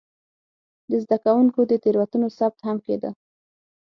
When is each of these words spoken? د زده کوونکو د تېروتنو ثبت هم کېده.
د 0.89 0.91
زده 1.03 1.17
کوونکو 1.23 1.59
د 1.71 1.73
تېروتنو 1.83 2.27
ثبت 2.37 2.59
هم 2.67 2.77
کېده. 2.85 3.11